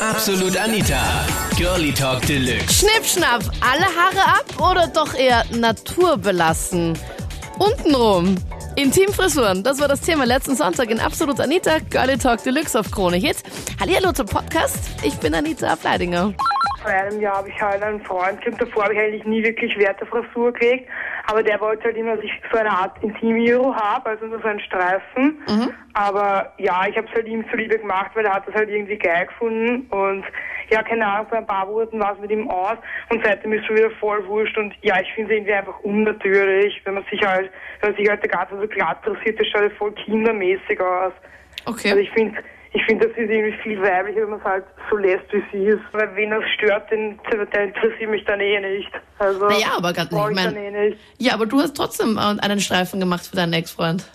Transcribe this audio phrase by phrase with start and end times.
[0.00, 1.26] Absolut Anita.
[1.56, 2.72] Girlie Talk Deluxe.
[2.72, 6.96] Schnipp, schnapp, alle Haare ab oder doch eher naturbelassen?
[7.58, 8.36] Untenrum.
[8.76, 13.16] Intimfrisuren, das war das Thema letzten Sonntag in Absolut Anita, Girlie Talk Deluxe auf Krone
[13.16, 13.38] Hit.
[13.80, 16.32] Hallihallo zum Podcast, ich bin Anita Fleidinger.
[16.80, 19.76] Vor einem Jahr habe ich halt einen Freund gehabt, davor habe ich eigentlich nie wirklich
[19.78, 20.88] Wert auf Rasur gelegt,
[21.30, 24.48] aber der wollte halt immer, dass ich so eine Art Intim-Euro habe, also nur so
[24.48, 25.38] einen Streifen.
[25.92, 28.96] Aber ja, ich habe es halt ihm zuliebe gemacht, weil er hat das halt irgendwie
[28.96, 30.24] geil gefunden und
[30.70, 32.78] ja, keine Ahnung, vor ein paar Monaten war es mit ihm aus
[33.10, 36.80] und seitdem ist schon wieder voll wurscht und ja, ich finde es irgendwie einfach unnatürlich,
[36.84, 39.62] wenn man sich halt, wenn man sich halt der ganze so glatt rasiert, das schaut
[39.62, 41.12] ja voll kindermäßig aus.
[41.66, 41.90] Okay.
[41.90, 42.38] Also ich finde,
[42.72, 45.64] ich finde, das ist irgendwie viel weiblicher, wenn man es halt so lässt, wie sie
[45.68, 45.80] ist.
[45.92, 47.18] Weil wen das stört, den,
[47.52, 48.90] der interessiert mich dann eh nicht.
[49.18, 50.38] Also, Naja, aber brauch nicht.
[50.38, 50.98] ich mein- eh nicht.
[51.18, 54.10] Ja, aber du hast trotzdem äh, einen Streifen gemacht für deinen Ex-Freund.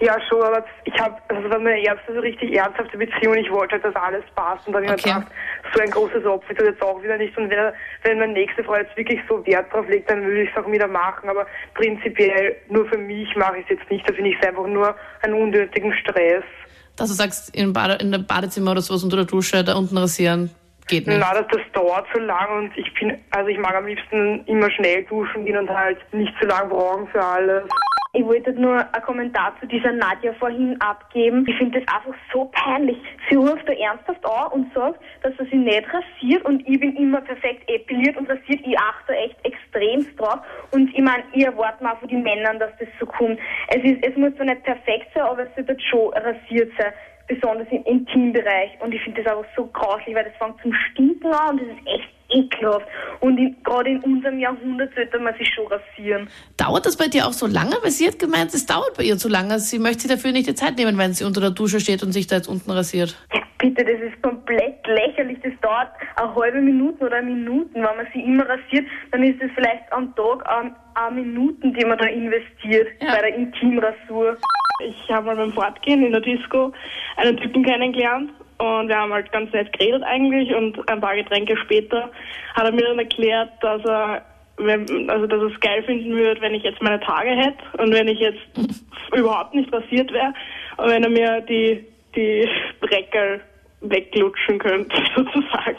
[0.00, 3.34] Ja, schon, aber ich habe, also das war meine erste so richtig ernsthafte Beziehung.
[3.36, 4.66] Ich wollte halt, dass alles passt.
[4.66, 5.14] Und dann habe ich Okay.
[5.14, 5.32] mir gedacht,
[5.74, 7.36] so ein großes Opfer das jetzt auch wieder nicht.
[7.38, 7.72] Und wenn,
[8.02, 10.68] wenn mein nächster Freund jetzt wirklich so Wert drauf legt, dann würde ich es auch
[10.68, 11.28] wieder machen.
[11.28, 14.08] Aber prinzipiell nur für mich mache ich es jetzt nicht.
[14.08, 16.42] Da finde ich es einfach nur einen unnötigen Stress.
[16.96, 19.96] Dass du sagst, in, Bade, in dem Badezimmer oder sowas unter der Dusche da unten
[19.96, 20.50] rasieren,
[20.86, 21.18] geht nicht.
[21.18, 24.70] Na, das, das dauert so lang und ich bin, also ich mag am liebsten immer
[24.70, 27.64] schnell duschen gehen und halt nicht zu lang brauchen für alles.
[28.14, 31.46] Ich wollte nur einen Kommentar zu dieser Nadja vorhin abgeben.
[31.48, 32.98] Ich finde das einfach so peinlich.
[33.30, 36.94] Sie ruft da ernsthaft an und sagt, dass er sie nicht rasiert und ich bin
[36.96, 38.60] immer perfekt epiliert und rasiert.
[38.66, 40.40] Ich achte echt extremst drauf
[40.72, 43.38] und ich meine, ich erwarte mal von den Männern, dass das so kommt.
[43.68, 46.92] Es ist, es muss zwar nicht perfekt sein, aber es wird schon rasiert sein.
[47.28, 48.72] Besonders im Intimbereich.
[48.80, 51.68] Und ich finde das einfach so grauslich, weil das fängt zum Stinken an und das
[51.68, 52.86] ist echt ekelhaft.
[53.20, 56.28] Und gerade in unserem Jahrhundert sollte man sich schon rasieren.
[56.56, 57.76] Dauert das bei dir auch so lange?
[57.82, 59.58] Weil sie hat gemeint, es dauert bei ihr zu lange.
[59.58, 62.12] Sie möchte sich dafür nicht die Zeit nehmen, wenn sie unter der Dusche steht und
[62.12, 63.16] sich da jetzt unten rasiert.
[63.32, 65.38] Ja, bitte, das ist komplett lächerlich.
[65.42, 67.74] Das dauert eine halbe Minute oder Minuten.
[67.74, 71.84] Wenn man sie immer rasiert, dann ist es vielleicht am Tag ähm, eine Minuten, die
[71.84, 73.12] man da investiert Ja.
[73.14, 74.36] bei der Intimrasur.
[74.84, 76.72] Ich habe mal beim Fortgehen in der Disco
[77.16, 78.30] einen Typen kennengelernt
[78.62, 82.10] und wir haben halt ganz nett geredet eigentlich und ein paar Getränke später
[82.54, 84.22] hat er mir dann erklärt, dass er
[84.58, 87.92] wenn, also dass er es geil finden würde, wenn ich jetzt meine Tage hätte und
[87.92, 88.40] wenn ich jetzt
[89.16, 90.32] überhaupt nicht rasiert wäre
[90.76, 91.84] und wenn er mir die
[92.14, 92.48] die
[92.80, 93.40] Breckerl
[93.80, 95.78] weglutschen könnte sozusagen.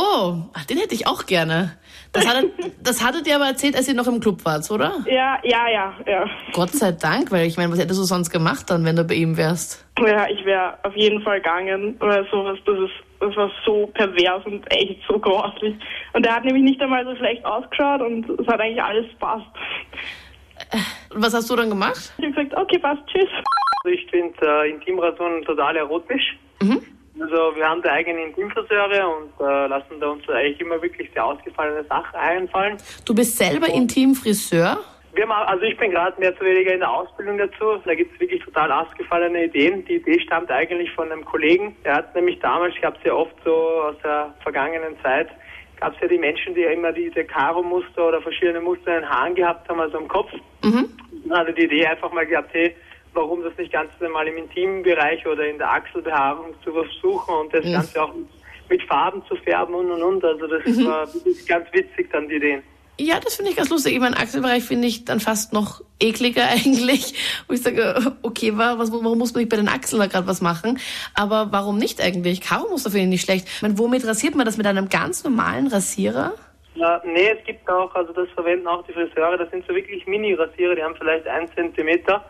[0.00, 1.76] Oh, ach, den hätte ich auch gerne.
[2.12, 4.94] Das hat, er, das hattet ihr aber erzählt, als ihr noch im Club wart, oder?
[5.06, 6.24] Ja, ja, ja, ja.
[6.52, 9.14] Gott sei Dank, weil ich meine, was hättest du sonst gemacht dann, wenn du bei
[9.14, 9.86] ihm wärst?
[9.98, 14.46] Ja, ich wäre auf jeden Fall gegangen, weil sowas, das ist, das war so pervers
[14.46, 15.74] und echt so grauslich.
[16.14, 19.46] Und er hat nämlich nicht einmal so schlecht ausgeschaut und es hat eigentlich alles passt.
[21.10, 22.14] Und was hast du dann gemacht?
[22.16, 23.28] Ich habe gesagt, okay, passt, tschüss.
[23.84, 26.38] Also ich finde äh, Intimrasuren total erotisch.
[27.20, 31.24] Also wir haben da eigene Intimfriseure und äh, lassen da uns eigentlich immer wirklich sehr
[31.24, 32.78] ausgefallene Sachen einfallen.
[33.04, 34.78] Du bist selber Intimfriseur?
[35.12, 37.80] Wir haben, also ich bin gerade mehr oder weniger in der Ausbildung dazu.
[37.84, 39.84] Da gibt es wirklich total ausgefallene Ideen.
[39.84, 41.76] Die Idee stammt eigentlich von einem Kollegen.
[41.84, 45.28] Der hat nämlich damals, gab es ja oft so aus der vergangenen Zeit,
[45.80, 49.10] gab es ja die Menschen, die ja immer diese Karo-Muster oder verschiedene Muster in den
[49.10, 50.30] Haaren gehabt haben, also am Kopf.
[50.62, 50.88] Mhm.
[51.26, 52.74] Dann hatte die Idee einfach mal gehabt, hey,
[53.14, 57.52] warum das nicht ganz mal im intimen Bereich oder in der Achselbehaarung zu versuchen und
[57.54, 58.12] das Ganze auch
[58.68, 60.24] mit Farben zu färben und und und.
[60.24, 62.62] Also das war wirklich ganz witzig dann die Ideen.
[62.98, 63.94] Ja, das finde ich ganz lustig.
[63.94, 67.14] Ich meinen Achselbereich finde ich dann fast noch ekliger eigentlich.
[67.48, 70.26] Wo ich sage, okay, wa- was, warum muss man nicht bei den Achseln da gerade
[70.26, 70.78] was machen?
[71.14, 72.42] Aber warum nicht eigentlich?
[72.42, 73.48] Karo-Muster finde ich nicht schlecht.
[73.48, 74.58] Ich meine, womit rasiert man das?
[74.58, 76.34] Mit einem ganz normalen Rasierer?
[76.74, 80.06] Ja, nee, es gibt auch, also das verwenden auch die Friseure, das sind so wirklich
[80.06, 82.24] Mini-Rasierer, die haben vielleicht einen Zentimeter.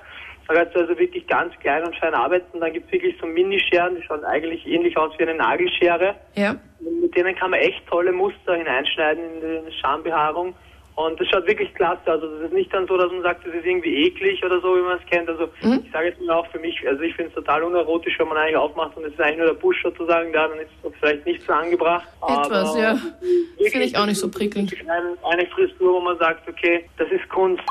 [0.50, 2.58] Da kannst du also wirklich ganz klein und fein arbeiten.
[2.58, 6.16] Dann gibt es wirklich so Minischeren, die schauen eigentlich ähnlich aus wie eine Nagelschere.
[6.34, 6.56] Ja.
[6.80, 10.54] Mit denen kann man echt tolle Muster hineinschneiden in die Schambehaarung.
[10.96, 12.20] Und das schaut wirklich klasse aus.
[12.20, 14.76] Also das ist nicht dann so, dass man sagt, das ist irgendwie eklig oder so,
[14.76, 15.28] wie man es kennt.
[15.28, 18.26] Also ich sage jetzt mal auch für mich, also ich finde es total unerotisch, wenn
[18.26, 20.92] man eigentlich aufmacht und es ist eigentlich nur der Busch sozusagen da, dann ist es
[20.98, 22.08] vielleicht nicht so angebracht.
[22.26, 22.94] Etwas, ja.
[22.94, 24.74] wirklich, Finde ich auch nicht so prickelnd.
[25.22, 27.62] Eine Frisur, wo man sagt, okay, das ist Kunst.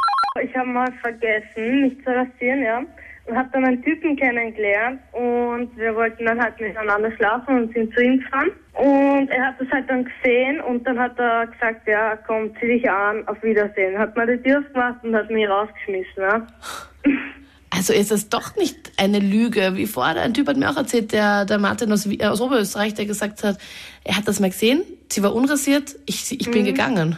[0.44, 2.82] Ich habe mal vergessen, mich zu rasieren, ja.
[3.26, 7.94] Und habe dann einen Typen kennengelernt und wir wollten dann halt miteinander schlafen und sind
[7.94, 8.50] zu ihm gefahren.
[8.74, 12.68] Und er hat das halt dann gesehen und dann hat er gesagt, ja komm, zieh
[12.68, 14.00] dich an, auf Wiedersehen.
[14.00, 16.48] Hat mir die Tür gemacht und hat mich rausgeschmissen, ja.
[17.72, 21.12] Also ist es doch nicht eine Lüge, wie vorher ein Typ hat mir auch erzählt,
[21.12, 23.58] der, der Martin aus, aus Oberösterreich, der gesagt hat,
[24.04, 27.18] er hat das mal gesehen, sie war unrasiert, ich, ich bin gegangen.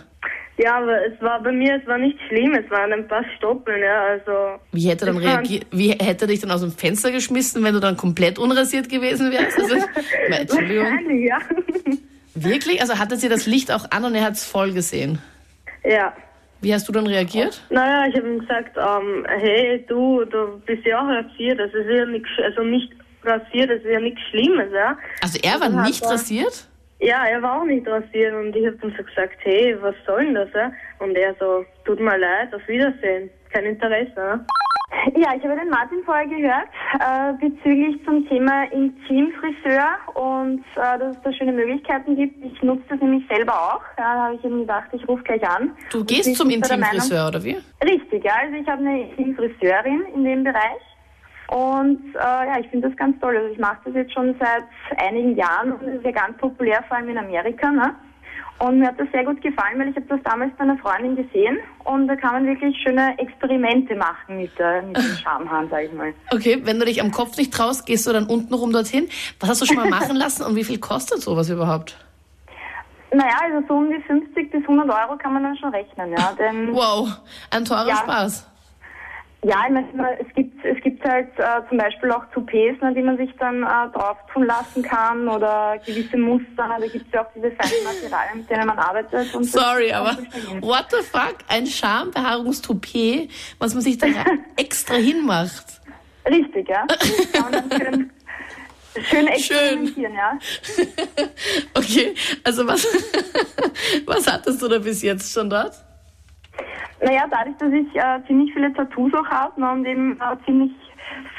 [0.63, 3.81] Ja, aber es war bei mir, es war nicht schlimm, es waren ein paar Stoppeln,
[3.81, 4.60] ja, also.
[4.72, 5.66] Wie hätte er dann reagiert?
[5.72, 9.31] Wie hätte er dich dann aus dem Fenster geschmissen, wenn du dann komplett unrasiert gewesen
[9.31, 9.58] wärst?
[9.60, 9.75] Also.
[10.30, 11.40] Wahrscheinlich, ja.
[12.36, 12.80] Wirklich?
[12.81, 15.19] Also hatte sie das Licht auch an und er hat es voll gesehen.
[15.84, 16.13] ja.
[16.63, 17.60] Wie hast du dann reagiert?
[17.72, 21.88] Naja, ich habe ihm gesagt, ähm, hey, du, du bist ja auch rasiert, das ist
[21.90, 22.92] ja nichts, also nicht
[23.24, 24.96] rasiert, das ist ja nichts Schlimmes, ja.
[25.24, 26.68] Also er war hat nicht er- rasiert?
[27.01, 30.24] Ja, er war auch nicht rasiert und ich habe ihm so gesagt, hey, was soll
[30.24, 30.71] denn das, ja?
[31.00, 34.45] Und er so, tut mir leid, auf Wiedersehen, kein Interesse, ja.
[35.15, 36.68] Ja, ich habe den Martin vorher gehört
[37.00, 42.44] äh, bezüglich zum Thema Intimfriseur und äh, dass es da schöne Möglichkeiten gibt.
[42.45, 43.81] Ich nutze das nämlich selber auch.
[43.98, 45.71] Ja, da habe ich eben gedacht, ich rufe gleich an.
[45.92, 47.57] Du gehst zum Intimfriseur, oder wie?
[47.83, 48.33] Richtig, ja.
[48.42, 50.81] Also ich habe eine Intimfriseurin in dem Bereich.
[51.51, 53.36] Und äh, ja, ich finde das ganz toll.
[53.36, 54.63] Also ich mache das jetzt schon seit
[54.98, 57.69] einigen Jahren und es ist ja ganz populär, vor allem in Amerika.
[57.69, 57.94] Ne?
[58.59, 61.18] Und mir hat das sehr gut gefallen, weil ich habe das damals bei einer Freundin
[61.18, 65.83] gesehen und da kann man wirklich schöne Experimente machen mit, der, mit dem Schamhahn, sag
[65.83, 66.13] ich mal.
[66.31, 69.09] Okay, wenn du dich am Kopf nicht traust, gehst du dann unten rum dorthin.
[69.42, 71.98] Was hast du schon mal machen lassen und wie viel kostet sowas überhaupt?
[73.13, 76.31] Naja, also so um die 50 bis 100 Euro kann man dann schon rechnen, ja.
[76.39, 77.09] Denn Wow,
[77.50, 77.95] ein teurer Ja.
[77.98, 78.50] Spaß.
[79.43, 83.01] Ja, ich meine, es gibt, es gibt halt äh, zum Beispiel auch Toupets, ne, die
[83.01, 86.67] man sich dann äh, drauf tun lassen kann oder gewisse Muster.
[86.67, 89.33] ne, Da gibt es ja auch diese feinen Materialien, mit denen man arbeitet.
[89.33, 90.15] Und Sorry, aber
[90.61, 91.38] what the fuck?
[91.47, 94.07] Ein Schambehaarungstoupet, was man sich da
[94.57, 95.65] extra hinmacht.
[96.29, 96.85] Richtig, ja.
[99.09, 100.38] Schön experimentieren, ja.
[101.73, 102.85] Okay, also was,
[104.05, 105.73] was hattest du da bis jetzt schon dort?
[107.03, 110.71] Naja, dadurch, dass ich äh, ziemlich viele Tattoos auch habe ne, und eben äh, ziemlich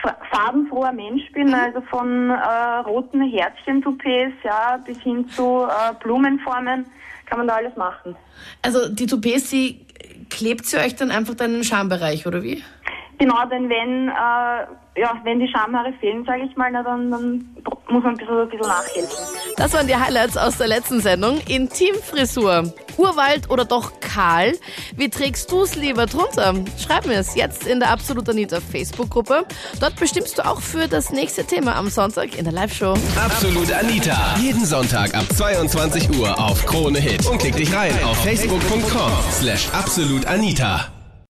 [0.02, 6.84] fa- farbenfroher Mensch bin, also von äh, roten Herzchen-Toupets ja, bis hin zu äh, Blumenformen,
[7.26, 8.16] kann man da alles machen.
[8.62, 9.86] Also die Toupets, die
[10.30, 12.62] klebt sie euch dann einfach dann in den Schambereich, oder wie?
[13.18, 17.54] Genau, denn wenn, äh, ja, wenn die Schamhaare fehlen, sage ich mal, na, dann, dann
[17.88, 19.16] muss man ein bisschen, ein bisschen nachhelfen.
[19.56, 21.38] Das waren die Highlights aus der letzten Sendung.
[21.48, 22.72] Intimfrisur.
[22.96, 24.52] Urwald oder doch kahl?
[24.96, 26.54] Wie trägst du es lieber drunter?
[26.78, 29.44] Schreib mir es jetzt in der Absolut Anita Facebook-Gruppe.
[29.80, 32.94] Dort bestimmst du auch für das nächste Thema am Sonntag in der Live-Show.
[33.16, 34.36] Absolut Anita.
[34.40, 37.26] Jeden Sonntag ab 22 Uhr auf Krone Hit.
[37.26, 41.01] Und klick dich rein auf facebook.com slash absolutanita.